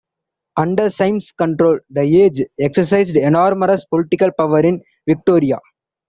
[0.57, 5.59] Under Syme's control "The Age" exercised enormous political power in Victoria.